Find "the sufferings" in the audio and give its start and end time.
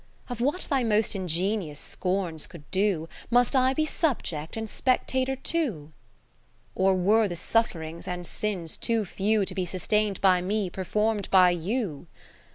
7.27-8.07